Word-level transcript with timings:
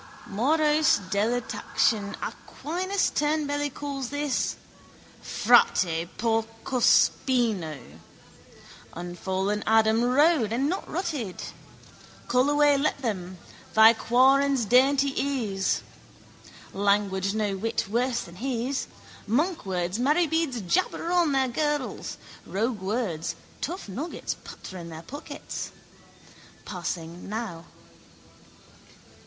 Morose 0.25 0.97
delectation 1.11 2.17
Aquinas 2.23 3.11
tunbelly 3.11 3.69
calls 3.71 4.09
this, 4.09 4.55
frate 5.21 6.07
porcospino. 6.17 7.77
Unfallen 8.93 9.63
Adam 9.67 10.01
rode 10.03 10.51
and 10.51 10.67
not 10.67 10.89
rutted. 10.89 11.43
Call 12.27 12.49
away 12.49 12.79
let 12.79 12.99
him: 13.01 13.37
thy 13.75 13.93
quarrons 13.93 14.65
dainty 14.67 15.09
is. 15.09 15.83
Language 16.73 17.35
no 17.35 17.55
whit 17.55 17.85
worse 17.87 18.21
than 18.21 18.37
his. 18.37 18.87
Monkwords, 19.29 19.99
marybeads 19.99 20.61
jabber 20.67 21.11
on 21.11 21.31
their 21.31 21.47
girdles: 21.47 22.17
roguewords, 22.47 23.35
tough 23.61 23.87
nuggets 23.87 24.35
patter 24.43 24.79
in 24.79 24.89
their 24.89 25.03
pockets. 25.03 25.71
Passing 26.65 27.29
now. 27.29 27.65